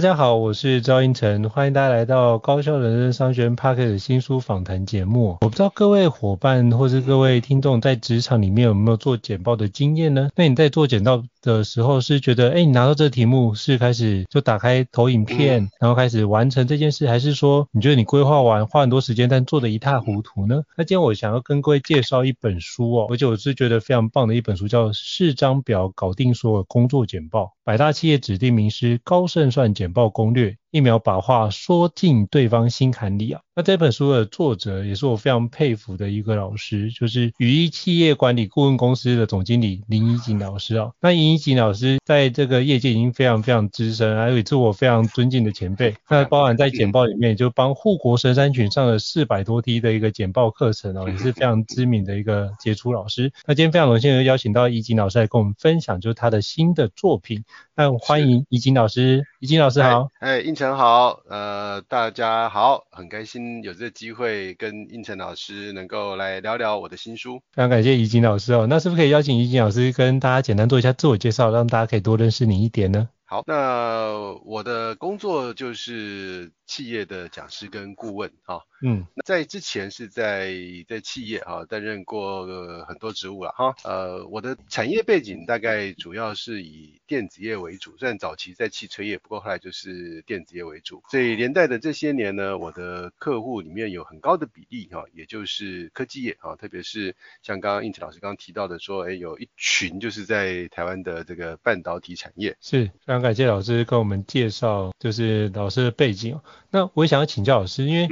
[0.00, 5.36] 大家好，我是赵英成，欢迎大家来到高校人生商学院 Park 的新书访谈节目。
[5.42, 10.30] 我不知道各位伙伴或是各位听众在职场里面有没有做简报的经验呢？
[10.34, 20.62] 那你在做简报的时候是觉得，哎，你拿到这个题目是开始就打开投影片，然后开始完成这件事，还是说你觉得你规划完花很多时间，但做的一塌糊涂呢？
[20.76, 30.56] 那今天我想要跟各位介绍一本书哦，而且我是觉得非常棒的一本书，叫《四张表搞定所有工作简报》，百大企业指定名师高胜算简报攻略。
[30.70, 33.40] 一秒把话说进对方心坎里啊！
[33.56, 40.92] 那这本书的作者也是我非常佩服的一个老师，就是羽翼企业管理顾问公司的总经理林怡景老师啊。
[41.00, 45.94] 那林宜景老师在这个业界已经非常非常资深，还有也是我非常尊敬的前辈。
[46.08, 53.32] 那包含在简报里面，就帮护国神山群上了四百多梯的一个简报课程哦，也是非常知名的一个杰出老师。
[53.44, 57.42] 那今天非常荣幸又邀请到怡景老师来跟我们分享，就是他的新的作品。
[57.74, 60.08] 那欢迎怡景老师，怡景老师好。
[60.20, 67.40] 哎，胤丞好，呃，大家好，很开心有这个机会跟应成老师能够来聊聊我的新书。
[67.54, 73.08] 非常感谢怡景老师哦，那是不是可以邀请怡景老师跟大家简单做一下自我介绍，让大家可以多认识你一点呢？
[73.24, 80.54] 好，那我的工作就是企业的讲师跟顾问啊，嗯，那在之前是在
[80.86, 82.46] 在企业啊担任过
[82.86, 102.86] 很多职务了哈，呃，我的产业背景大概主要是以电子业为主，虽然早期在汽车业，不过后来就是电子业为主，所以连带的这些年呢，我的客户里面有很高的比例哈，也就是科技业啊，特别是像刚刚胤丞老师刚刚提到的说，哎，有一群就是在台湾的这个半导体产业是。
[103.04, 106.38] 非常感谢老师跟我们介绍，就是老师的背景。
[106.70, 108.08] 那我也想要请教老师，因为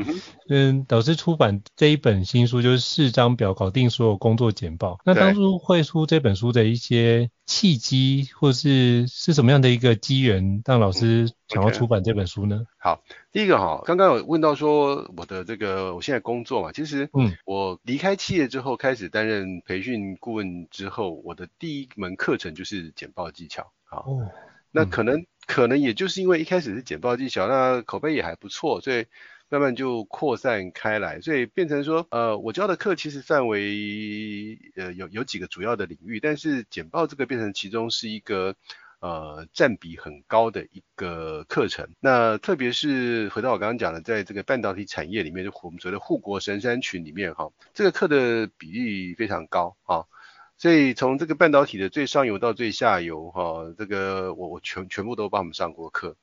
[0.48, 4.98] 嗯，老师出版这一本新书就是四张表搞定所有工作简报。
[5.04, 12.64] 那当初会出这本书的一些契机，或是是什么样的一个机缘，让老师想要出版这本书呢？
[12.78, 23.70] 好，第一个哈，刚刚有问到说我的这个我现在工作嘛，其实嗯，我离开企业之后开始担任培训顾问之后，我的第一门课程就是简报技巧。
[23.84, 24.04] 好。
[24.08, 24.30] 哦
[24.70, 29.06] 那可能可能也就是因为一开始是简报技巧，那口碑也还不错，所以
[29.48, 38.54] 慢慢就扩散开来，所以变成说，呃，我教的课其实范围呃有有几个主要的领域，但是简报这个变成其中是一个
[39.00, 41.88] 呃占比很高的一个课程。
[41.98, 50.04] 那特别是回到我刚刚讲的，在这个半导体产业里面，就我们所谓的护国神山群里面哈，这个课的比例非常高啊。
[50.58, 56.16] 所以从这个半导体的最上游到最下游，哈，这个我我全全部都帮我们上过课。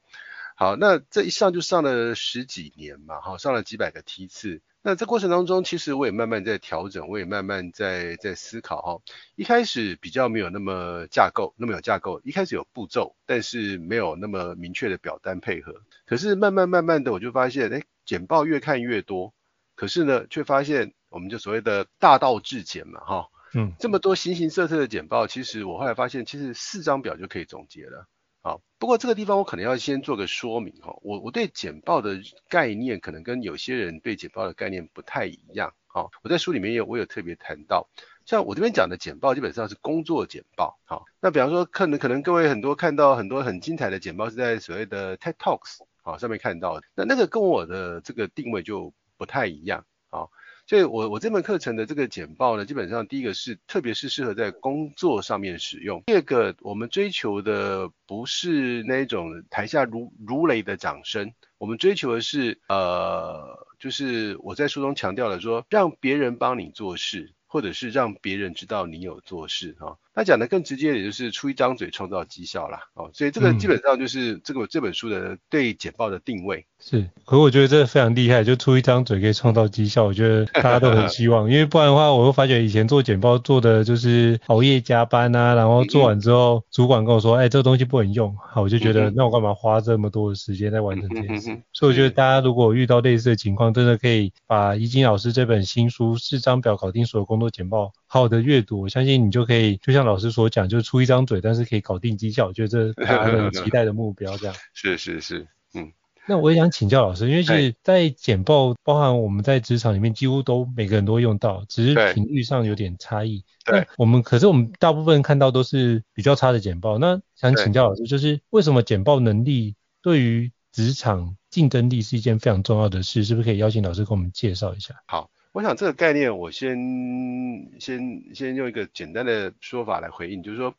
[0.58, 4.62] 好，那这一上就上了十几年嘛，哈，上了几百个梯次。
[4.82, 9.02] 那这过程当中，其实我也慢慢在调整，我也慢慢在在思考，哈。
[9.36, 12.22] 一开始比较没有那么架构，那么有架构。
[12.24, 15.82] 一开始有步骤，但是没有那么明确的表单配合。
[16.06, 19.34] 可是慢慢慢慢的，我就发现，哎，简报越看越多，
[19.76, 23.28] 可是呢，却发现我们就所谓的大道至简嘛，哈。
[23.58, 28.06] 嗯，这么多形形色色的简报，其实我后来发现，其实四张表就可以总结了。
[28.42, 32.20] 好，不过这个地方我可能要先做个说明哈，我我对简报的
[32.50, 35.74] 概念可能跟有些人对简报的概念不太一样。
[35.88, 37.88] 好，我在书里面也有我有特别谈到，
[38.26, 40.78] 像我这边讲的简报基本上是工作简报。
[40.84, 49.86] 好，那比方说可能可能各位很多看到很多很精彩的简报是在所谓的 TED Talks 好上面看到的，那那个跟我的这个定位就不太一样。
[50.10, 50.30] 好。
[50.68, 56.02] 所以我我这门课程的这个简报呢，基本上第一个是，特别是适合在工作上面使用。
[56.08, 69.98] 第二个，我们追求的不是那种台下如如雷的掌声，我我们追求的是呃，就是我在书中强调了说，让别人帮你做事，或者是让别人知道你有做事哈。
[70.16, 72.80] 他讲的更直接，也就是出一张嘴创造绩效啦。
[72.94, 76.66] 哦，所以这个基本上就是这个这本书的对简报的定位。
[76.80, 91.62] 是，可我觉得这个非常厉害，就出一张嘴可以创造绩效，我觉得大家都很希望， 因为不然的话，我会发觉以前做简报做的就是熬夜加班啊，然后做完之后，主管跟我说，哎，这个东西不能用，好，我就觉得那我干嘛花这么多的时间在完成这件事？
[91.74, 97.86] 所以我觉得大家如果遇到类似的情况，真的可以把怡景老师这本新书《四张表搞定所有工作简报》。
[98.16, 104.38] 好好的阅读，我相信你就可以，就像老师所讲，就出一张嘴，但是可以搞定绩效，我觉得这是大家很 期待的目标。
[104.38, 105.92] 这样是是是，嗯。
[106.26, 113.44] 那我也想请教老师，因为其实在简报，包含我们在职场里面，几乎都每个人都会用到，只是频率上有点差异。
[113.66, 113.86] 对。
[113.98, 116.98] 我们可是我们大部分看到都是比较差的简报。
[116.98, 123.26] 那想请教老师，就是为什么简报能力对于职场竞争力是一件非常重要的事？
[123.26, 124.96] 是不是可以邀请老师跟我们介绍一下？
[125.06, 125.30] 好。
[125.56, 130.76] 我想这个概念，我先先先用一个简单的说法来回应，就是说，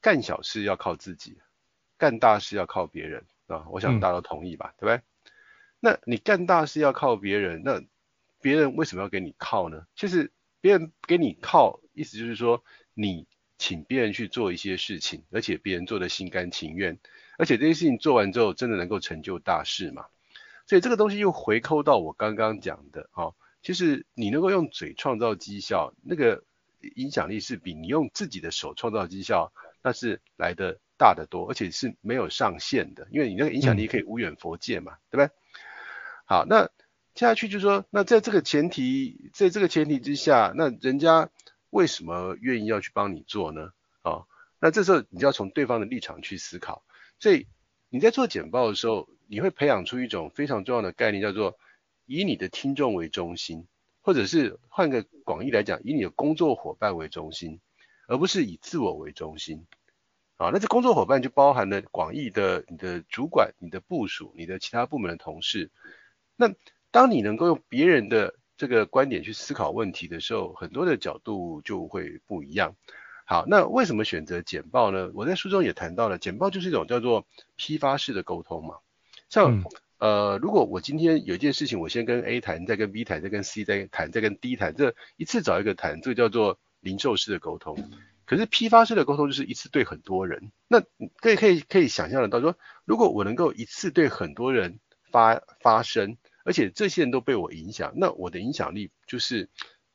[0.00, 1.38] 干小事要靠自己，
[1.96, 3.64] 干大事要靠别人啊。
[3.70, 5.02] 我想大家都同意吧，嗯、对不对？
[5.78, 7.80] 那你干大事要靠别人，那
[8.40, 9.86] 别人为什么要给你靠呢？
[9.94, 12.64] 其实别人给你靠，意思就是说，
[12.94, 16.98] 你请别人去做一些事情，而且别人做的心甘情愿，
[17.38, 20.06] 而且这些事情做完之后，真的能够成就大事嘛？
[20.66, 23.30] 所以这个东西又回扣到我刚刚讲的啊。
[23.68, 26.42] 其实你能够用嘴创造绩效，那个
[26.94, 35.36] 影响力是比你用自己的手创造绩效，那是来得大得多，而且是没有上限的，因为你那个影响力可以无远佛界嘛，嗯、对不对？
[36.24, 36.64] 好，那
[37.12, 41.28] 接下去就是说，那在这个前提，在这个前提之下，那人家
[41.68, 43.72] 为什么愿意要去帮你做呢？
[44.00, 44.26] 啊、哦，
[44.60, 46.82] 那这时候你就要从对方的立场去思考。
[47.18, 47.46] 所以
[47.90, 51.58] 你在做简报的时候，你会培养出一种非常重要的概念，叫做。
[52.08, 53.66] 以你的听众为中心，
[54.00, 57.60] 或者是换个广义来讲，以你的工作伙伴为中心，
[58.06, 59.66] 而不是以自我为中心。
[60.38, 65.70] 啊，那这工作伙伴就包含了广义的你的主管、你的部署、你的其他部门的同事。
[66.34, 66.50] 那
[66.90, 72.74] 当你能够用别人的这个观点去思考问题的时候，很多的角度就会不一样。
[73.26, 75.10] 好，那为什么选择简报呢？
[75.12, 77.26] 我在书中也谈到了，简报就是一种叫做
[77.56, 78.76] 批发式的沟通嘛，
[79.28, 79.62] 像。
[79.98, 87.90] 呃，如果我今天有一件事情，我先跟 A 谈，再跟 B 谈，再跟 C 再谈，再跟 D 谈，这一次找一个谈，这个叫做零售式的沟通。
[88.24, 90.52] 可是批发式的沟通就是一次对很多人。
[90.68, 90.80] 那
[91.16, 94.78] 可以可以可以想象得到说，如果我能够一次对很多人
[95.10, 99.48] 发发声，而且这些人都被我影响，那我的影响力就是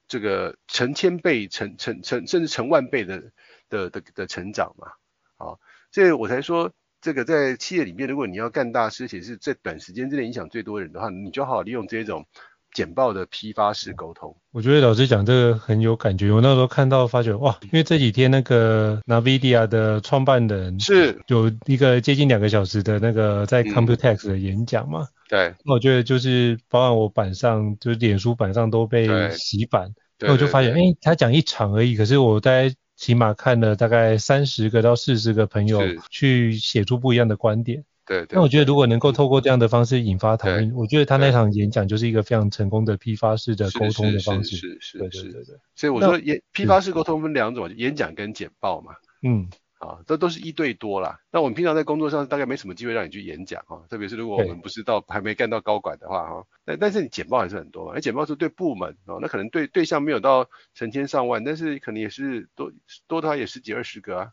[0.10, 3.32] 这个成千倍、成成成甚至成万倍的
[3.70, 4.92] 的的的成长嘛。
[5.38, 5.62] 好，
[5.94, 6.74] 所以我才说。
[7.04, 12.26] 这个在企业里面，如果你要干大事，且是在短时间之内影响最多人的话，你就好好利用这种
[12.74, 14.34] 简报的批发式沟通。
[14.54, 16.32] 我觉得老师讲这个很有感觉。
[16.32, 25.02] 我那时候看到发觉哇，因为这几天那个 NVIDIA 的创办人是有一个接近两个小时的那个在 Computex 的演讲嘛。
[25.02, 25.54] 嗯、对。
[25.66, 29.94] 那我觉得就是包含我板上，就是脸书板上都被洗版。
[30.20, 32.74] 那我就发现，哎，他讲一场而已，可是我在。
[32.96, 37.84] 起码看了大概三十个到四十个朋友去写出不一样的观点。
[38.06, 38.36] 对对。
[38.36, 44.58] 那我觉得如果能够透过这样的方式引发讨论，我觉得他那场演讲就是一个非常成功的批发式的沟通的方式。
[44.58, 44.98] 是是是。
[45.00, 45.56] 对对对对。
[45.76, 48.94] 所以我说演批发式沟通分两种，演讲跟简报嘛。
[49.22, 49.48] 嗯。
[49.84, 51.20] 啊，这都是一对多啦。
[51.32, 56.46] 那我们平常在工作上大概没什么机会让你去演讲啊，特别是如果我们不是到还没干到高管的话哈。
[56.66, 62.72] 但但是你简报还是很多嘛，那简报是对部门哦，那可能对对象没有到成千上万，但是可能也是多
[63.08, 64.32] 多的话也十几二十个啊。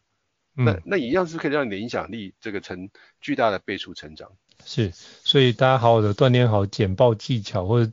[0.54, 2.90] 那那一样是可以让你的影响力这个成
[3.20, 4.32] 巨大的倍数成长。
[4.64, 4.92] 是，
[5.24, 7.90] 所以大家好好的锻炼好简报技巧，或者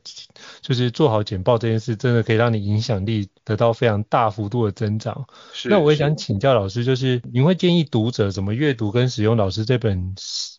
[0.60, 5.26] 就是做好简报这件事，真的可以让你影响力得到非常大幅度的增长。
[5.52, 10.14] 是，那我也想请教老师，就是您会建议读者怎么阅读跟使用老师这本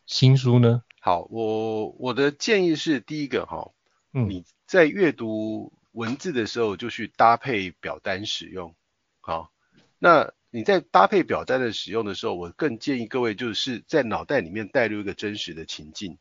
[0.05, 0.81] 新书呢？
[0.99, 3.71] 好，我我的建议是第一个哈，
[4.13, 8.75] 嗯，你在阅读文字的时候就去搭配表单使用。
[9.21, 9.51] 好，
[9.99, 10.33] 那。
[10.51, 16.17] 你在搭配表单的使用的时候，我更建议各位就是在脑袋里面带入一个真实的情境。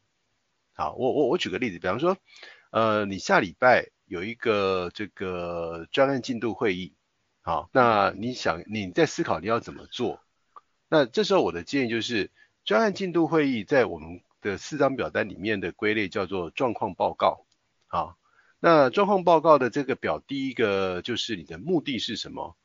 [0.74, 2.18] 好，我我我举个例子，比方说，
[2.70, 6.94] 呃，你下礼拜有一个这个专案进度会议，
[7.40, 10.20] 好，那你想你在思考你要怎么做？
[10.90, 12.30] 那这时候我的建议就是，
[12.64, 17.46] 专案进度会议在我们的四张表单里面的归类叫做状况报告。
[17.86, 18.18] 好，
[18.60, 22.56] 那状况报告的这个表第一个就是你的目的是什么？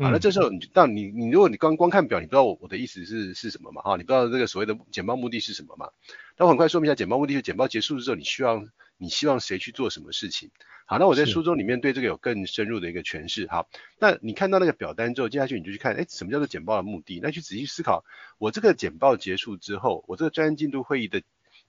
[0.00, 5.90] 啊，那这时候你当你你如果你光光看表，你不知道我我的意思是是什么嘛哈，你不知道这个所谓的简报目的是什么嘛？
[6.38, 10.50] 那我很快说明一下，简报目的是简报结束之后，你希望你希望谁去做什么事情？
[10.86, 13.46] 好，那我在书中里面对这个有更深入的一个诠释。
[13.48, 17.20] 好，那你看到那个表单之后，接下去你就去看，哎，什么叫做简报的目的？
[17.22, 18.02] 那去仔细思考，
[18.38, 21.22] 我这个简报结束之后，我这个专案进度会议的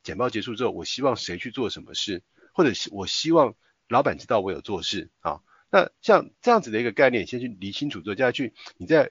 [0.04, 2.24] 简报结束之后，我希望谁去做什么事，
[2.54, 3.56] 或者是我希望
[3.90, 5.42] 老板知道我有做事啊。
[5.72, 9.10] 那像这样子的一个概念，先去理清楚之后，接下去你再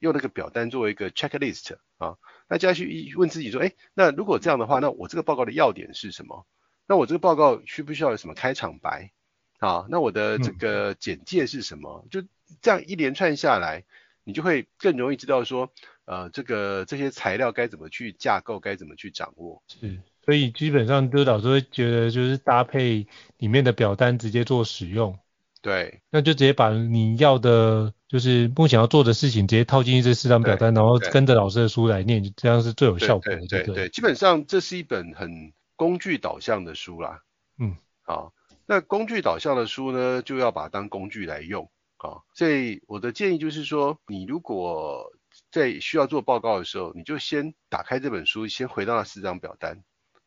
[0.00, 6.46] 用那个表单作为一个 checklist 啊，那接下去一问自己说，哎，那如果这样的话，那我这个报告的要点是什么？
[6.86, 9.12] 那我这个报告需不需要有什么开场白？
[9.60, 12.04] 啊，那我的这个简介是什么？
[12.10, 12.22] 就
[12.60, 13.84] 这样一连串下来，
[14.24, 15.70] 你就会更容易知道说，
[16.06, 19.62] 呃，这个这些材料该怎么去架构，该怎么去掌握。
[19.68, 25.16] 是，所以基本上，就是老师会觉得，就是搭配里面的表单直接做使用。
[25.62, 33.38] 对，那就直接把你要的，就是目前要做的事情，直接套进这四张表单，然后跟着老师的书来念，这样是最有效果的。
[33.40, 37.22] 对对对，对，基本上这是一本很工具导向的书啦。
[37.58, 38.32] 嗯，好，
[38.64, 41.70] 那工具导向的书呢，就要把它当工具来用。
[41.98, 45.12] 好，所以我的建议就是说，你如果
[45.52, 49.82] 在需要做报告的时候，你就先打开这本书，先回到那四张表单，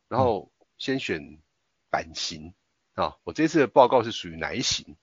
[0.08, 1.40] 然后先选
[1.90, 2.54] 版型。
[2.94, 4.94] 啊，我这次的报告是属于哪一型？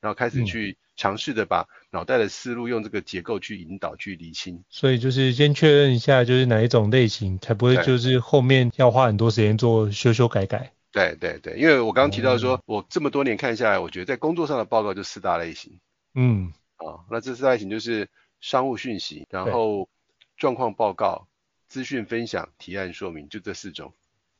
[0.00, 4.64] 然后开始去尝试的把脑袋的思路用这个结构去引导、去理清。
[4.68, 10.72] 所以就是先确认一下，就是哪一种类型，才不会就是后面要花很多时间做修修改改。
[10.92, 15.78] 对对对，因为我刚刚提到说，嗯、我这么多年看下来，我觉得在工作上的报告就四大类型。
[16.14, 16.52] 嗯。
[16.76, 18.08] 啊，那这四大类型就是
[18.40, 19.88] 商务讯息，然后
[20.36, 21.28] 状况报告、
[21.68, 23.92] 资讯分享、提案说明，就这四种。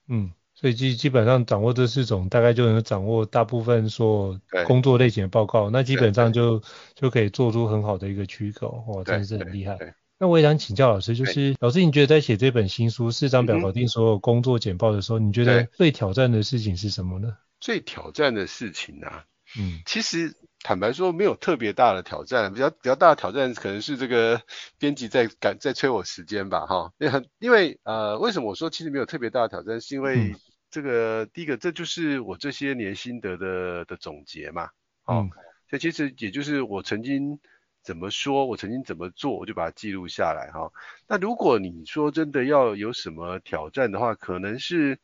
[0.08, 0.32] 嗯。
[0.60, 6.62] 所以基基本上掌握这四种，大概就能掌握大部分说工作类型的报告，那基本上就
[6.94, 9.78] 就可以做出很好的一个区隔，哇，真的是很厉害。
[10.18, 17.38] 那我也想请教老师，就是老师，你觉得在写这本新书《四张表搞定所有工作简报》的时候，你觉得最挑战的事情是什么呢？
[17.58, 19.24] 最挑战的事情啊，
[19.58, 24.42] 嗯，其实坦白说没有特别大的挑战，比较比较大的挑战可能是这个
[24.78, 30.34] 编辑在赶在催我时间吧，哈，因为因为呃，为什么我说其实没有特别大的挑战，是因为。
[30.70, 34.70] 这个第一个，这就是我这些年心得的的总结嘛，
[35.04, 35.28] 哦，
[35.68, 37.40] 这、嗯、其实也就是我曾经
[37.82, 40.72] 怎么说，我曾经怎么做，我就把它记录下来哈、哦。
[41.08, 44.98] 那如果你说真的要有什么挑战的话，可能是，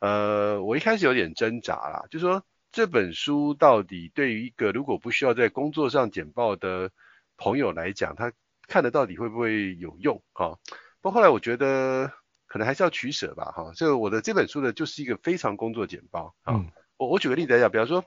[0.00, 6.90] 呃，我一开始有点挣扎啦，就是说这本书到底对于一个如果不需要在工作上简报的
[7.36, 8.32] 朋友来讲，他
[8.66, 10.58] 看的到底会不会有用哈？
[11.00, 12.12] 不过后来我觉得。
[12.52, 18.04] 可能还是要取舍吧，哈，这个我的这本书呢，就是一个非常工作简报，嗯，我我举个例子来讲，比方说，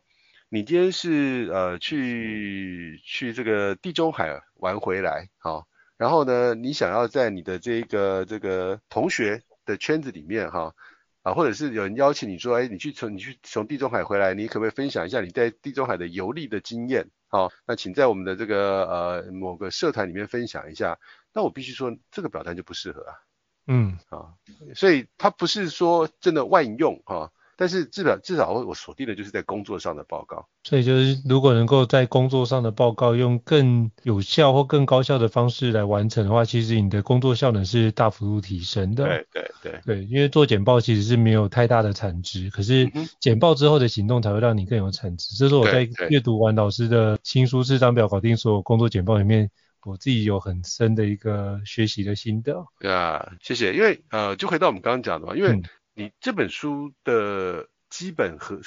[0.50, 5.66] 你今天是呃去去这个地中海玩回来，好，
[5.98, 10.76] 然后呢，你想要在你的这个这个同学的圈子里面，哈，
[11.24, 17.10] 啊，或者是有人邀请你说，哎，你去从你去从地中海回来，你可不可以分享一下你在地中海的游历的经验？
[17.30, 21.00] 好，那请在我们的这个呃某个社团里面分享一下。
[21.34, 23.18] 那我必须说，这个表单就不适合啊。
[23.68, 24.34] 嗯啊，
[24.76, 30.46] 所以它不是说真的万用哈，但是至少至少我我锁定的就是在工作上的报告。
[30.64, 39.06] 所以就是如果能够在工作上的报告用更有效或更高效的方式来完成的话，其实你的工作效能是大幅度提升的。
[39.06, 45.36] 对对对对，因为做简报其实是没有太大的产值，可是简报之后的行动才会让你更有产值。
[45.36, 49.50] 这是我在阅读完老师的新书《四张表搞定所有工作简报》里面。
[49.86, 52.66] 我自己有很深的一个学习的心得。
[52.80, 53.74] 对啊，谢谢。
[53.74, 55.62] 因为呃，就回到我们刚刚讲的嘛，因为
[55.94, 58.60] 你这本书的基本和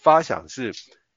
[0.00, 0.72] 发想是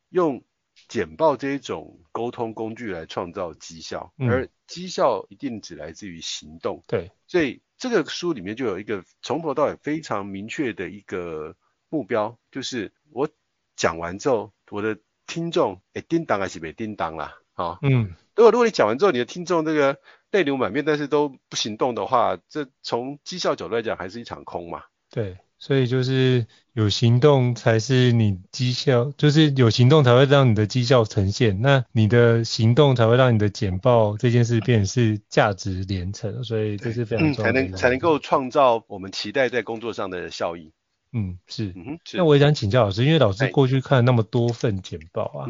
[0.10, 0.44] 用
[0.88, 6.82] 简报这一种沟通工具来创造绩效，嗯、而绩效一定只来自于行动。
[6.88, 11.56] 对，所以这个书里面就有一个从头到尾非常明确的一个
[11.90, 13.30] 目标，就是我
[13.76, 17.38] 讲完之后，我的听众诶叮当还是没叮当啦。
[17.56, 18.16] 哦，嗯。
[18.42, 20.00] 如果如果你讲完之后，你的听众这个
[20.32, 24.82] 泪流满面，但是都不行动的话，这从绩效角度来讲，还是一场空嘛。
[25.12, 31.62] 对，所以就是有行动才是你绩效，就是有行动才会让你的绩效呈现。
[31.62, 37.64] 那你的行动才会让你的简报这件事变成是价值连城，所以这是非常重要的、嗯。
[37.64, 40.72] 才能才能够创造我们期待在工作上的效益。
[41.14, 41.76] 嗯，是。
[42.16, 45.46] 那我也想请教老师，因为老师过去看了那么多份简报啊，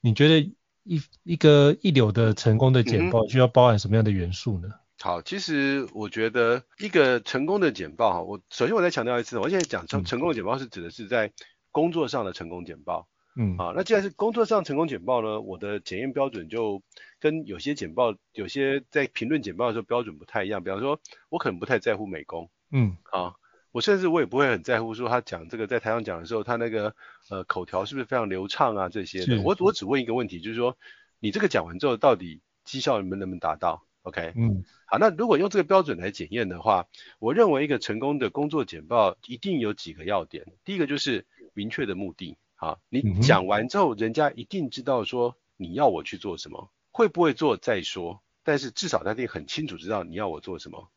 [0.00, 0.50] 你觉得？
[0.84, 4.68] 一一个一流的成功的简报需要包含什么样的元素呢？
[4.68, 11.32] 嗯、好，其实我觉得一个成功的简报哈，我首先我再强调一次，我现在讲成成功的简报是指的是在
[11.70, 16.82] 工作上的成功简报，嗯，啊，那既然是工作上成功简报呢，我的检验标准就
[17.20, 20.62] 跟有些简报，有些在评论简报的时候标准不太一样。
[20.62, 23.34] 比方说，我可能不太在乎美工，嗯，啊，
[23.72, 26.94] 我甚至我也不会很在乎说他讲这个在台上讲的时候，他那个
[27.28, 29.42] 呃口条是不是非常流畅啊这些的。
[29.42, 30.76] 我我只问一个问题，就是说
[31.18, 36.86] 你这个讲完之后，到底绩效能不能达到？OK，嗯，好，那如果用这个标准来检验的话，
[37.18, 40.46] 我认为一个成功的工作简报一定有几个要点。
[40.64, 42.36] 第一个就是明确的目的。
[42.54, 50.88] 好，你讲完之后，人家一定知道说你要我去做什么，会不会做再说，但是至少他一定很清楚知道你要我做什么。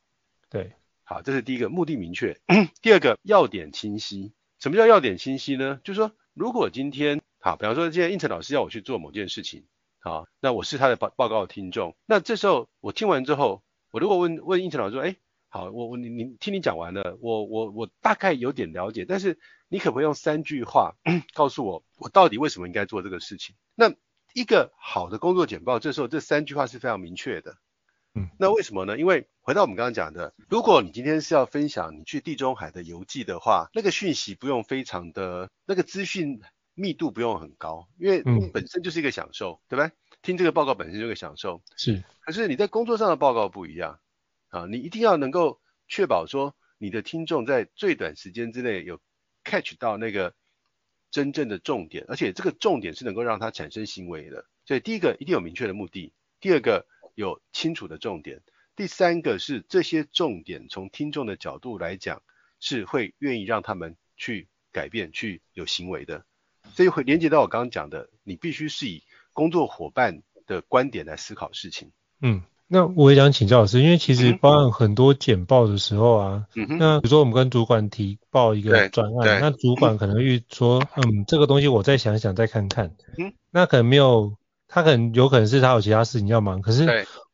[0.49, 0.73] 对，
[1.05, 2.37] 好，这是第一个，目的明确。
[2.81, 4.33] 第二个，要点清晰。
[4.59, 5.79] 什么叫要点清晰呢？
[5.83, 9.65] 就是说，如果今天，好，比方说今天应成老师要我去做某件事情，
[9.99, 15.15] 好，那我是他的报报告听众，那这时候我听完之后，我如果问问应成老师说，哎，
[15.47, 19.39] 好，我我你你听你讲完了，我我我大概有点了解，但是。
[19.67, 20.95] 你可不可以用三句话
[21.33, 23.55] 告诉我，我到底为什么应该做这个事情？
[23.73, 23.91] 那
[24.31, 27.57] 一个好的工作简报，这时候这三句话是非常明确的。
[28.15, 28.97] 嗯，那为什么呢？
[28.97, 36.41] 因为回到我们刚刚讲的，如果你今天是要分享你去地中海的游记的话，那个讯息不用非常的，那个资讯
[36.73, 39.91] 密度不用很高，因为本身就是一个享受，对不对？
[40.21, 41.61] 听这个报告本身就是一个享受。
[41.75, 42.03] 是。
[42.21, 43.99] 可是你在工作上的报告不一样
[44.49, 48.99] 啊，你一定要能够确保说你的听众在最短时间之内有。
[49.47, 50.33] catch 到那个
[51.11, 54.43] 真正的重点，而且这个重点是能够让他产生行为的。
[54.65, 58.41] 所以第一个一定有明确的目的，第二个有清楚的重点，
[58.75, 62.21] 第三个是这些重点从听众的角度来讲
[62.59, 66.23] 是会愿意让他们去改变、去有行为的。
[66.75, 69.01] 这就会连接到我刚刚讲的，你必须是以
[69.33, 71.91] 工作伙伴的观点来思考事情。
[72.21, 72.43] 嗯。
[72.67, 84.35] 那我也想请教老师，因为其实包含很多简报的时候啊，嗯、那比如说我们跟主管提报一个专案，那主管可能会说，嗯，这个东西我再想想再看看，嗯，那可能没有，
[84.67, 86.85] 他可能有可能是他有其他事情要忙，可是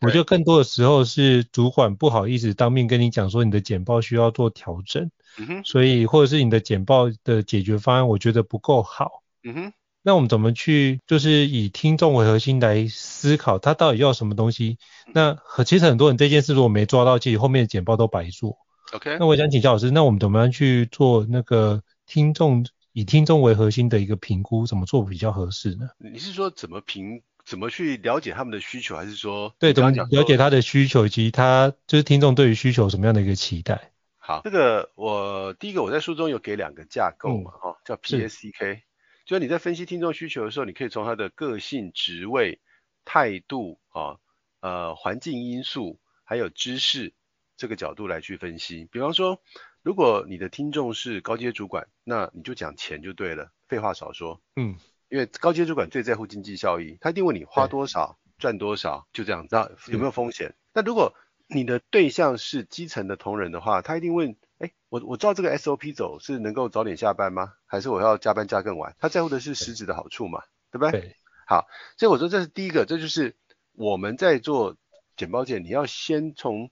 [0.01, 5.09] 我觉得更多的时候是主管不好意思当面跟你讲说你的简报需要做调整，
[5.39, 9.73] 嗯哼，所以或者是你的简报的解决方案我觉得不够好，嗯哼。
[10.03, 14.79] 那我们怎么去，就是以听众为核心来思考，他到底要什么东西？
[15.13, 18.57] 那其实很多人这件事如果没抓到，其实后面的简报都白做。
[18.93, 19.17] OK。
[19.19, 25.89] 那我想请教老师，那我们怎么样去做那个听众以听众为核心的一个评估，怎么做比较合适呢？
[25.97, 33.91] 你是说怎么评，怎么去了解他们的需求，还是说对，怎么了解他的需求以及他就是听众对于需求什么样的一个期待？
[34.17, 38.81] 好，这个我第一个我在书中有给两个架构嘛，哈、嗯，叫 PSCK。
[39.25, 42.59] 就是你在分析听众需求的时候，你可以从他的个性、职位、
[43.05, 44.17] 态度啊、
[44.59, 47.13] 呃环境因素，还有知识
[47.55, 48.87] 这个角度来去分析。
[48.91, 49.41] 比方说，
[49.83, 54.41] 如果你的听众是高阶主管，那你就讲钱就对了，废话少说。
[54.55, 54.77] 嗯，
[55.09, 60.55] 因为高阶主管最在乎经济效益，他一定问你花多少、赚多少，就这样，知道有没有风险？
[60.73, 61.13] 那如果
[61.47, 64.35] 你的对象是基层的同仁的话，他一定问。
[64.59, 67.53] 哎，我我知道这个 SOP 走是能够早点下班吗？
[67.65, 68.95] 还是我要加班加更晚？
[68.99, 70.91] 他在乎的是实质的好处嘛，对，不对？
[70.91, 71.15] 对。
[71.47, 71.65] 好，
[71.97, 73.35] 所以我说这是第一个，这就是
[73.73, 74.77] 我们在做
[75.17, 76.69] 简报界，你要先从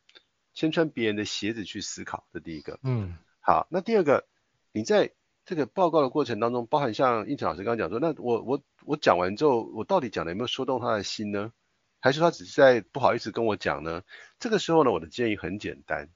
[0.60, 2.80] 先穿别人的鞋子去思考，这第一个。
[2.84, 3.16] 嗯。
[3.40, 4.28] 好，那第二个，
[4.74, 5.12] 你在
[5.46, 11.54] 这个报告的过程当中，包含像应成老师刚刚讲说，那我我我讲完之后，我到底讲的有没有说动他的心呢？
[12.02, 14.04] 还是他只是在不好意思跟我讲呢？
[14.40, 16.10] 这个时候呢，我的建议很简单，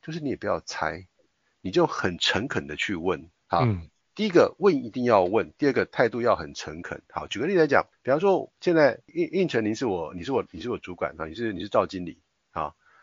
[0.00, 1.08] 就是你也不要猜。
[1.60, 7.02] 你就很诚恳的去问，好，嗯、第一个问一定要问，第二个态度要很诚恳。
[7.08, 12.27] 好，举个例子来讲，比方说现在胤胤丞您是我，你是我，你是我主管啊，你是你是赵经理，好，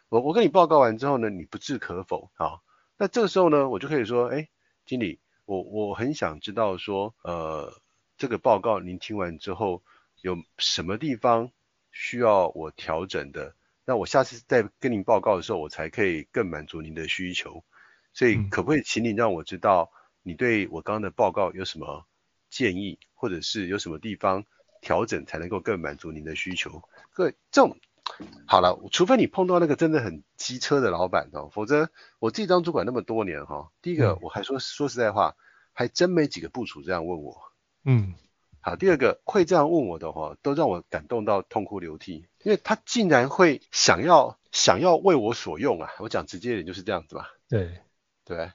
[0.10, 2.62] 我我跟你报告完之后呢，你不置可否，啊，
[2.98, 4.48] 那这个时候呢，我就可以说，哎，
[4.86, 7.82] 经理，我我很想知道说，呃，
[8.18, 9.84] 这个报告您听完之后
[10.22, 11.52] 有什么地方
[11.92, 17.64] 需要我调整的，那我下次再跟您报告的时候，我才可以更满足您的需求。
[18.14, 19.92] 所以可不可以请你让我知道
[20.24, 22.06] 你对我刚刚的报告有什么
[22.50, 24.46] 建议，或者是有什么地方
[24.82, 26.82] 调整才能够更满足您的需求？
[27.12, 27.78] 各位，这种
[28.48, 31.90] 好了，除非你碰到那个真的很机车的老板哦，否则
[32.20, 35.36] 我自己当主管那么多年哈，第一个我还说说实在话，
[35.74, 37.42] 还真没几个部署这样问我。
[37.84, 38.14] 嗯，
[38.62, 45.92] 好，第二个会这样问我的话，都让我感动到痛哭流涕，因为他竟然会想要想要为我所用啊！
[46.00, 47.26] 我讲直接一点就是这样子嘛。
[47.50, 47.80] 对。
[48.28, 48.54] 对，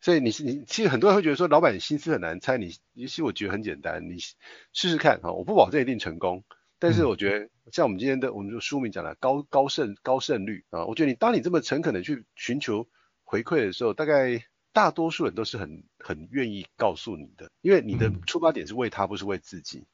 [0.00, 4.34] 所以你是你，其实很多人会觉得说，老板你心思很难猜，你其实我觉得很简单，你试
[4.72, 6.42] 试看哈，我不保证一定成功，
[6.80, 12.88] 但是我觉得像我们今天的我们就书名讲的高高胜高胜率啊，我觉得你当你这么诚恳的去寻求
[13.22, 19.84] 回馈的时候，大概大多数人都是很很愿意告诉你的，因为你的出发点是为他，不是为自己。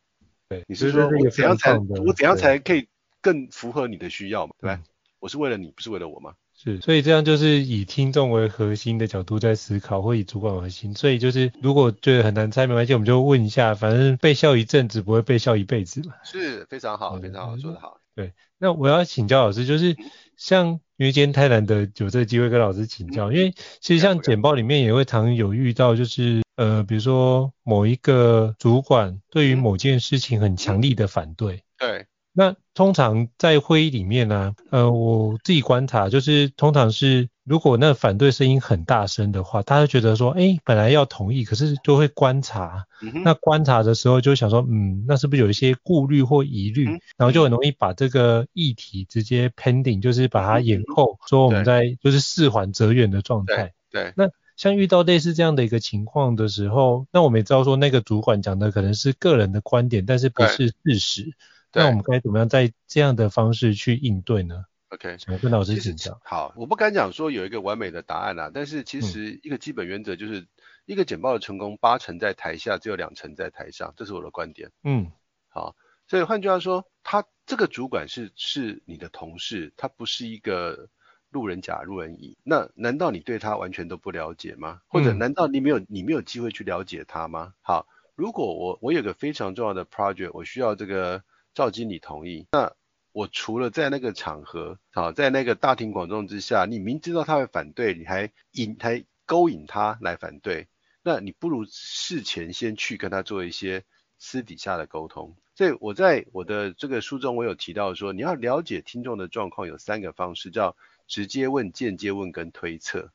[0.48, 2.86] 对，你是说我怎样才我怎样才可以
[3.20, 4.54] 更符合你的需要嘛？
[4.60, 4.82] 对吧？
[5.18, 6.34] 我是为了你，不是为了我吗？
[6.58, 10.94] 是，所以这样就是以听众为核心的角度在思考，或以主管为核心。
[10.94, 16.14] 所以就是如果觉得很难猜，没关系，我们就问一下，反正被笑一阵子不会被笑一辈子嘛。
[16.24, 18.00] 是非常好，非常好，说得好。
[18.14, 19.94] 对，那我要请教老师，就是
[20.38, 31.62] 像因为今天太难得有这个机会跟老师请教，因为其实像简报里面也会常有遇到，就是呃，比如说某一个主管对于某件事情很强力的反对。
[31.76, 32.06] 对。
[32.38, 42.84] 那通常在会议里面呢、啊，呃，我自己观察就是，通常是如果那反对声音很大声的话，大家觉得说，哎，本来要同意，可是就会观察。
[43.00, 53.72] 嗯、那观察的时候就想说，嗯，那是不是有一些顾虑或疑虑、嗯，然后就很容易把这个议题直接 pending，就是把它延后，说、嗯、我们在就是事缓则圆的状态。
[53.90, 54.02] 对。
[54.02, 61.32] 对那像遇到类似这样的一个情况的时候，那我们也知道说，那个主管讲的可能是个人的观点，但是不是事实。
[61.72, 66.18] 那我们该怎么样在这样的方式去应对呢？OK，想跟老师请教。
[66.24, 70.46] 好，我不敢讲说有一个完美的答案啦，但是其实一个基本原则就是，嗯、
[70.86, 74.70] 一个简报的成功，八成在台下，只有两成在台上，这是我的观点。
[74.84, 75.10] 嗯，
[75.48, 75.74] 好，
[76.06, 80.88] 所以换句话说，他这个主管是是你的同事，他不是一个
[81.30, 82.38] 路人甲、路人乙。
[82.44, 84.80] 那难道你对他完全都不了解吗？
[84.86, 87.52] 或者难道你没有你没有机会去了解他吗？
[87.60, 91.22] 好，如果我我有个非常重要的 project，我需要这个。
[91.56, 92.74] 赵经理同意，那
[93.12, 100.68] 我除了在那个场合，好，在那个大庭广众之下，你明知道他会反对，你还引还勾引他来反对，
[101.02, 103.84] 那你不如事前先去跟他做一些
[104.18, 105.34] 私底下的沟通。
[105.54, 110.76] 所以我在我的这个书中，我有提到说，你要了解听众的状况有三个方式，叫
[111.08, 113.10] 直接问、间接问跟推测。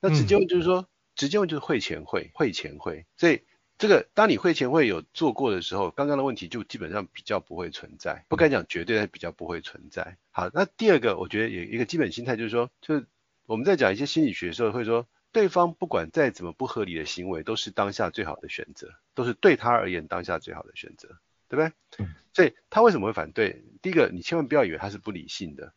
[0.00, 3.42] 那直接问就是说，直接问就是会前会，会前会，所以。
[3.82, 10.18] 这个，当你会前会有做过的时候，刚刚的问题就基本上比较不会存在，不敢讲绝对，但比较不会存在。
[10.30, 13.04] 好，那第二个，我觉得有一个基本心态就是说，就是
[13.44, 21.08] 我们在讲一些心理学的时候会说，对方不管再怎么不合理的行为，都是当下最好的选择，都是对他而言当下最好的选择，
[21.48, 21.72] 对不对？
[21.98, 22.14] 嗯。
[22.32, 23.64] 所以他为什么会反对？
[23.82, 25.72] 第一个，你千万不要以为他是不理性的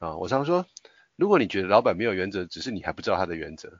[0.00, 0.16] 啊。
[0.16, 0.66] 我常说，
[1.14, 3.78] 如果你觉得老板没有原则，只是你还不知道他的原则。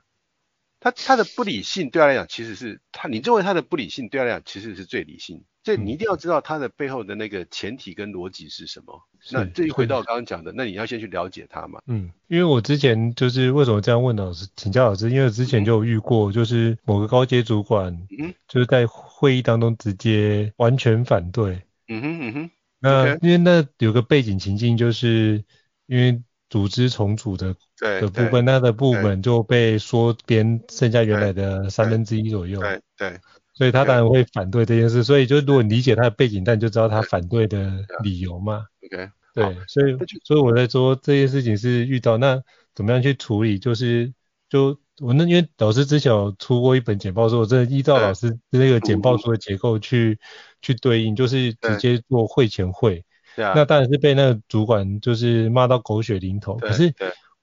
[0.79, 5.43] 他他的不理性对他来讲，其实是他你认为他的不理性对他来讲，其实是最理性。
[5.61, 9.03] 所以你一定要知道他的背后的那个前提跟逻辑是什么。
[9.29, 11.81] 那这一回到我刚刚讲的，那你要先去了解他嘛。
[11.85, 21.61] 嗯，因为我之前就是为什么这样问老师请教老师，因为之前就有遇过，就是某个高阶主管，嗯，就是在会议当中直接完全反对。
[21.89, 22.51] 嗯哼嗯哼。
[22.79, 25.43] 那因为那有个背景情境，就是
[25.87, 26.23] 因为。
[26.49, 32.59] 组织重组的的部分，他的部门就被缩编，剩下原来的三分之一左右。
[32.59, 33.19] 对对，
[33.53, 35.03] 所以他当然会反对这件事。
[35.03, 37.71] 所以就如果理解他的背景，但你就知道他反对的
[38.03, 38.65] 理由嘛。
[38.83, 42.41] OK，对，所以所以我在说这件事情是遇到那
[42.73, 44.11] 怎么样去处理，就是
[44.49, 50.19] 就我那因为老师之前有出过一本简报说，我真的依照老师那个简报书的结构去
[50.61, 53.05] 去对应，就是直接做会前会。
[53.43, 56.93] 啊、那当然是被那个主管就是骂到狗血淋头，可是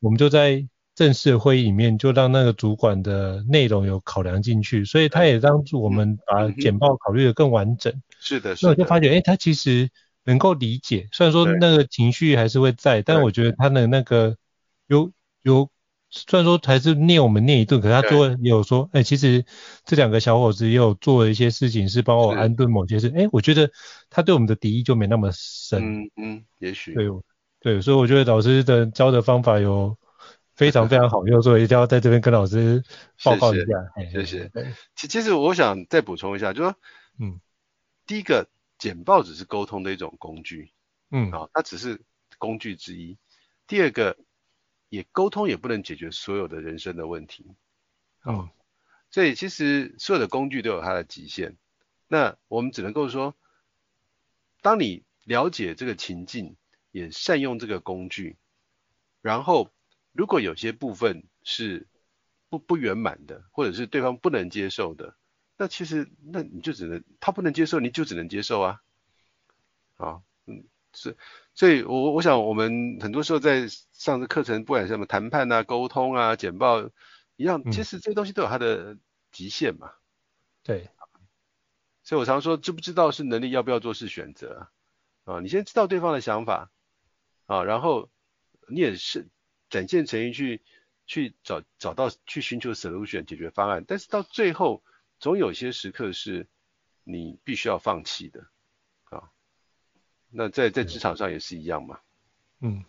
[0.00, 7.92] 我们就在正式的会议里面就让那个主管的内容有考量进去，所以他也帮助我们把简报考虑的更完整。
[8.20, 8.68] 是的，是的。
[8.68, 9.88] 那我就发觉，哎、欸，他其实
[10.24, 14.36] 能够理解，虽然说那个情绪还是会在，但我觉得他的那个
[14.86, 15.10] 有
[15.42, 15.68] 有。
[16.26, 19.44] 虽然说还是念我们念一顿，可是他做也有说，哎、欸，其实
[19.84, 23.08] 这两个小伙子也有做了一些事情，是帮我安顿某些事。
[23.14, 23.70] 哎、欸，我觉得
[24.08, 26.04] 他对我们的敌意就没那么深。
[26.04, 26.94] 嗯嗯，也许。
[26.94, 27.06] 对
[27.60, 29.98] 对，所以我觉得老师的教的方法有
[30.54, 32.82] 非常非常好用，所以一定要在这边跟老师
[33.22, 33.64] 报告一下。
[34.10, 34.50] 谢谢。
[34.94, 36.76] 其其实我想再补充一下，就是说，
[37.20, 37.40] 嗯，
[38.06, 38.48] 第一个
[38.78, 40.72] 简报只是沟通的一种工具，
[41.10, 42.00] 嗯，啊，它只是
[42.38, 43.18] 工具之一。
[43.66, 44.16] 第二个。
[44.96, 47.44] 也沟通也不能解决所有的人生的问题，
[48.22, 48.48] 哦，
[49.10, 51.58] 所以其实所有的工具都有它的极限。
[52.08, 53.34] 那我们只能够说，
[54.62, 56.56] 当你了解这个情境，
[56.92, 58.38] 也善用这个工具，
[59.20, 59.70] 然后
[60.12, 61.86] 如果有些部分是
[62.48, 65.14] 不不圆满的，或者是对方不能接受的，
[65.58, 68.80] 那其实那你就只能他不能接受，你就只能接受啊，
[69.96, 70.64] 好，嗯，
[70.96, 71.16] 是。
[71.54, 76.90] 所以我，我我想，我们很多时候在上的课程，不管是什么谈判啊、沟通啊、简报
[77.36, 78.98] 一样，其实这些东西都有它的
[79.30, 79.88] 极限嘛。
[79.88, 80.00] 嗯、
[80.64, 80.90] 对。
[82.02, 84.68] 所以我常说，知不知道是能力，要不要做是选择
[85.24, 85.40] 啊。
[85.40, 86.70] 你先知道对方的想法
[87.46, 88.10] 啊，然后
[88.68, 89.28] 你也是
[89.70, 90.62] 展现诚意去
[91.06, 94.84] 去找找到去寻求 solution 解决方案，但是到最后
[95.18, 96.48] 总有些时刻是
[97.02, 98.55] 你必须要放弃的啊。
[100.30, 101.98] 那在在职场上也是一样嘛。
[102.60, 102.84] 嗯。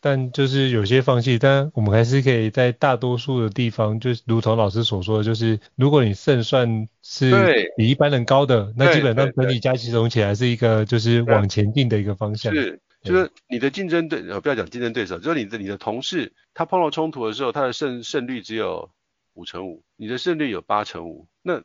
[0.00, 7.32] 但就是有些放弃，但我们还是可以在大多数的地方，就如同老师所说的，就是如果你胜算是
[7.76, 12.54] 比一般人高的，那基本上整体加起总起来是一个就是往前进的一个方向。
[12.54, 18.92] 是，就是你的竞争对，呃，不要讲竞争对手，就是你的你的同事，他碰到冲突的时候，他的胜胜率只有
[19.34, 21.64] 五成五，你的胜率有八成五，那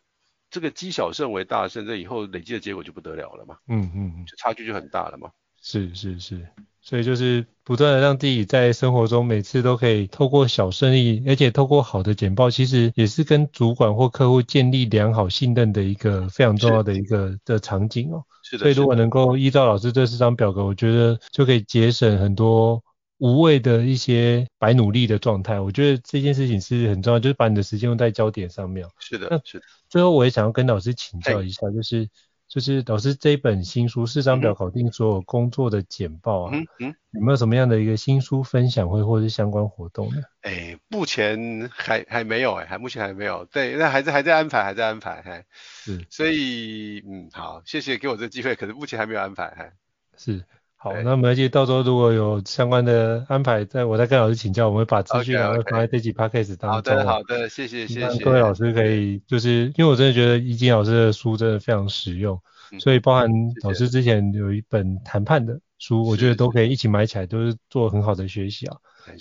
[0.54, 3.58] 这个积小胜为大胜，这以后累积的结果就不得了了嘛。
[3.68, 5.32] 嗯嗯嗯，就差距就很大了嘛。
[5.60, 6.48] 是是是。
[6.80, 18.24] 所以就是不断的让自己在生活中每次都可以透过小胜利，而且透过好的简报，其实也是跟主管或客户建立良好信任的一个非常重要的一个的场景哦。
[18.44, 18.64] 是的。
[18.64, 22.84] 所以如果能够依照老师这四张表格，我觉得就可以节省很多
[23.18, 25.62] 无谓的一些白努力的状态。
[25.62, 28.86] 我觉得这件事情是很重要，就是把你的时间用在焦点上面。
[29.00, 29.66] 是的，是的。
[29.94, 32.10] 最后我也想要跟老师请教一下，就是。
[32.46, 40.22] 就是老师这一本新书四张表搞定所有工作的简报啊，嗯嗯，有没有什么样的一个新书分享会或者是相关活动呢？
[40.42, 49.74] 哎、欸，目前还还没有哎、欸，还目前还没有，对，那还在还在安排，还在安排，还是，所以嗯，好，谢谢给我这个机会，可是目前还没有安排，还
[50.16, 50.46] 是。
[50.84, 56.94] 好，那没关系，到时候如果有相关的安排，在我再跟老师请教，我们会把资讯然后放在这集 podcast 当中。
[56.98, 58.20] 好的，好的，谢谢，谢谢。
[58.22, 62.38] 各位老师可以，就是因为我真的觉得易金老师的书真的非常实用，
[62.74, 63.32] 嗯、所以包含
[63.64, 68.76] 老师之前有一本谈判的书，我觉得都可以一起买起来，都是做很好的学习啊。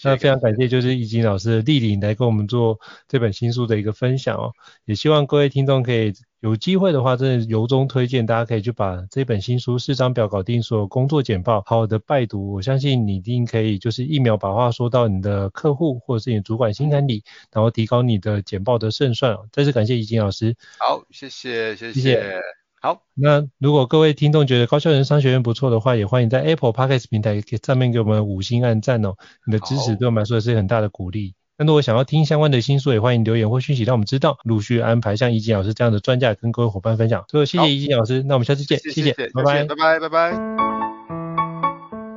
[0.05, 4.53] 那非常感谢，就是易经老师的莅临来跟我们做这本新书的一个分享哦，
[4.85, 19.47] 也希望各位听众可以有机会的话，真的由衷推荐，大家可以去把这本新书四张表搞定所有工作简报，好好的拜读，我相信你一定可以就是一秒把话说到你的客户或者是你主管心坎里，然后提高你的简报的胜算哦。
[19.53, 20.57] 再次感谢易经老师。
[20.79, 22.01] 好，谢谢，谢谢。
[22.01, 29.15] 谢谢好，那如果各位听众觉得高校人商学院不错的话，也欢迎在 Apple Podcast 平台上面给我们五星按赞哦。
[29.47, 31.35] 你的支持对我们来说也是很大的鼓励。
[31.57, 37.25] 那如果想要听相关的新书，也欢迎留言或讯息让我们知道，陆续安排像怡景老师这样的专家跟各位伙伴分享。
[37.29, 40.33] 最后谢谢怡景老师，那我们下次见，谢谢，谢谢拜拜，拜拜，拜拜。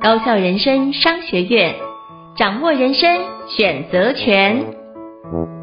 [0.02, 1.76] 高校人生商学院，
[2.36, 3.08] 掌握人生
[3.56, 5.55] 选择权。